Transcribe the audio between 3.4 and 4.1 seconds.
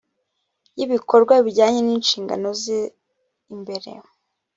imbere